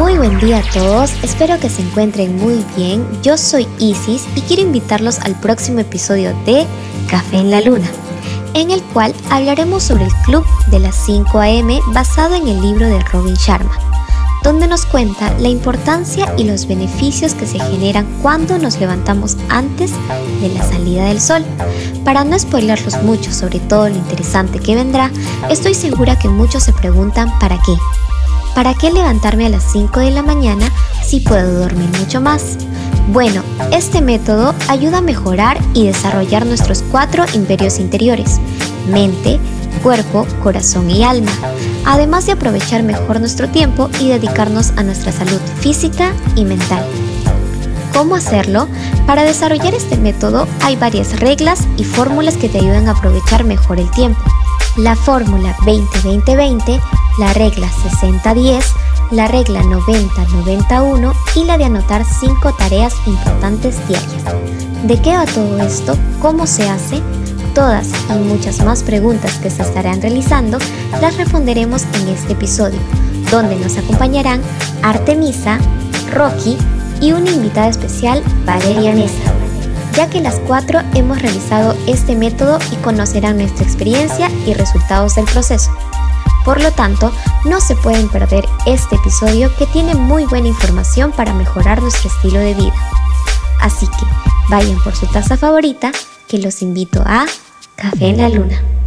[0.00, 3.06] Muy buen día a todos, espero que se encuentren muy bien.
[3.22, 6.66] Yo soy Isis y quiero invitarlos al próximo episodio de
[7.06, 7.86] Café en la Luna,
[8.54, 12.86] en el cual hablaremos sobre el Club de las 5 AM basado en el libro
[12.86, 13.72] de Robin Sharma,
[14.42, 19.90] donde nos cuenta la importancia y los beneficios que se generan cuando nos levantamos antes
[20.40, 21.44] de la salida del sol.
[22.06, 25.10] Para no spoilerlos mucho sobre todo lo interesante que vendrá,
[25.50, 27.74] estoy segura que muchos se preguntan ¿para qué?
[28.54, 30.70] ¿Para qué levantarme a las 5 de la mañana
[31.04, 32.58] si puedo dormir mucho más?
[33.12, 33.42] Bueno,
[33.72, 38.38] este método ayuda a mejorar y desarrollar nuestros cuatro imperios interiores,
[38.90, 39.40] mente,
[39.82, 41.32] cuerpo, corazón y alma,
[41.86, 46.84] además de aprovechar mejor nuestro tiempo y dedicarnos a nuestra salud física y mental.
[47.94, 48.68] ¿Cómo hacerlo?
[49.06, 53.80] Para desarrollar este método hay varias reglas y fórmulas que te ayudan a aprovechar mejor
[53.80, 54.20] el tiempo.
[54.76, 56.80] La fórmula 20-20-20
[57.20, 57.68] la regla
[58.00, 58.64] 60-10,
[59.10, 64.24] la regla 90-91 y la de anotar 5 tareas importantes diarias.
[64.84, 65.96] ¿De qué va todo esto?
[66.22, 67.02] ¿Cómo se hace?
[67.54, 70.56] Todas y muchas más preguntas que se estarán realizando
[71.02, 72.80] las responderemos en este episodio,
[73.30, 74.40] donde nos acompañarán
[74.82, 75.58] Artemisa,
[76.12, 76.56] Rocky
[77.02, 79.34] y una invitada especial, Valeria Nesa,
[79.92, 85.26] ya que las cuatro hemos realizado este método y conocerán nuestra experiencia y resultados del
[85.26, 85.70] proceso.
[86.44, 87.12] Por lo tanto,
[87.44, 92.40] no se pueden perder este episodio que tiene muy buena información para mejorar nuestro estilo
[92.40, 92.74] de vida.
[93.60, 94.06] Así que
[94.48, 95.92] vayan por su taza favorita,
[96.26, 97.26] que los invito a
[97.76, 98.79] Café en la Luna.